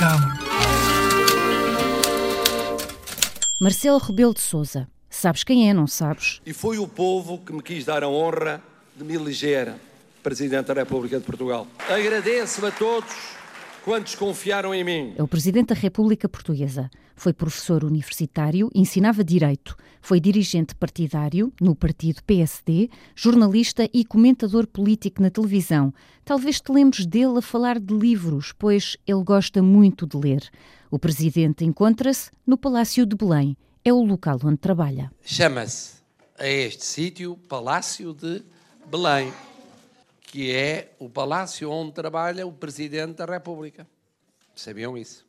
cama. 0.00 0.34
Marcelo 3.60 3.98
Rebelo 3.98 4.32
de 4.32 4.40
Souza. 4.40 4.88
Sabes 5.10 5.44
quem 5.44 5.68
é, 5.68 5.74
não 5.74 5.86
sabes? 5.86 6.40
E 6.46 6.54
foi 6.54 6.78
o 6.78 6.88
povo 6.88 7.36
que 7.36 7.52
me 7.52 7.62
quis 7.62 7.84
dar 7.84 8.02
a 8.02 8.08
honra 8.08 8.62
de 8.96 9.04
me 9.04 9.14
eleger 9.14 9.74
Presidente 10.22 10.68
da 10.68 10.74
República 10.74 11.18
de 11.18 11.24
Portugal. 11.26 11.66
Agradeço 11.86 12.64
a 12.64 12.70
todos 12.70 13.14
quantos 13.84 14.14
confiaram 14.14 14.74
em 14.74 14.84
mim. 14.84 15.14
É 15.16 15.22
o 15.22 15.28
Presidente 15.28 15.68
da 15.68 15.74
República 15.74 16.28
Portuguesa. 16.28 16.90
Foi 17.16 17.32
professor 17.32 17.84
universitário, 17.84 18.70
ensinava 18.74 19.22
direito, 19.22 19.76
foi 20.00 20.18
dirigente 20.18 20.74
partidário 20.74 21.52
no 21.60 21.74
partido 21.74 22.22
PSD, 22.24 22.88
jornalista 23.14 23.88
e 23.92 24.04
comentador 24.04 24.66
político 24.66 25.20
na 25.20 25.30
televisão. 25.30 25.92
Talvez 26.24 26.60
te 26.60 26.72
lembres 26.72 27.04
dele 27.04 27.38
a 27.38 27.42
falar 27.42 27.78
de 27.78 27.92
livros, 27.92 28.52
pois 28.58 28.96
ele 29.06 29.22
gosta 29.22 29.62
muito 29.62 30.06
de 30.06 30.16
ler. 30.16 30.48
O 30.90 30.98
Presidente 30.98 31.64
encontra-se 31.64 32.30
no 32.46 32.56
Palácio 32.56 33.04
de 33.04 33.14
Belém. 33.14 33.56
É 33.84 33.92
o 33.92 34.02
local 34.02 34.38
onde 34.44 34.58
trabalha. 34.58 35.10
Chama-se 35.22 36.00
a 36.38 36.46
este 36.48 36.84
sítio 36.84 37.36
Palácio 37.48 38.14
de 38.14 38.42
Belém, 38.90 39.30
que 40.30 40.54
é 40.54 40.94
o 40.98 41.10
palácio 41.10 41.70
onde 41.70 41.92
trabalha 41.92 42.46
o 42.46 42.52
Presidente 42.52 43.16
da 43.16 43.24
República. 43.24 43.86
Sabiam 44.54 44.96
isso? 44.96 45.26